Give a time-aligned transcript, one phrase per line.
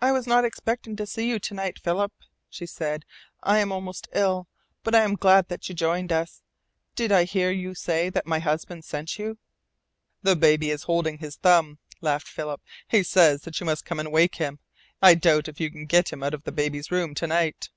[0.00, 2.12] "I was not expecting to see you to night, Philip,"
[2.48, 3.04] she said.
[3.42, 4.46] "I am almost ill.
[4.84, 6.44] But I am glad now that you joined us.
[6.94, 9.36] Did I hear you say that my husband sent you?"
[10.22, 12.60] "The baby is holding his thumb," laughed Philip.
[12.86, 14.60] "He says that you must come and wake him.
[15.02, 17.68] I doubt if you can get him out of the baby's room to night."